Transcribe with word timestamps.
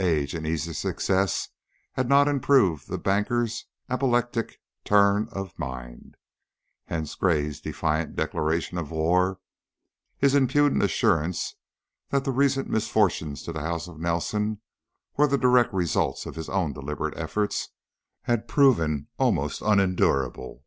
Age 0.00 0.34
and 0.34 0.44
easy 0.48 0.72
success 0.72 1.50
had 1.92 2.08
not 2.08 2.26
improved 2.26 2.88
the 2.88 2.98
banker's 2.98 3.66
apoplectic 3.88 4.58
turn 4.84 5.28
of 5.30 5.56
mind, 5.56 6.16
hence 6.86 7.14
Gray's 7.14 7.60
defiant 7.60 8.16
declaration 8.16 8.78
of 8.78 8.90
war, 8.90 9.38
his 10.18 10.34
impudent 10.34 10.82
assurance 10.82 11.54
that 12.10 12.24
the 12.24 12.32
recent 12.32 12.68
misfortunes 12.68 13.44
to 13.44 13.52
the 13.52 13.60
house 13.62 13.86
of 13.86 14.00
Nelson 14.00 14.60
were 15.16 15.28
the 15.28 15.38
direct 15.38 15.72
results 15.72 16.26
of 16.26 16.34
his 16.34 16.48
own 16.48 16.72
deliberate 16.72 17.16
efforts, 17.16 17.68
had 18.22 18.48
proven 18.48 19.06
almost 19.20 19.62
unendurable. 19.62 20.64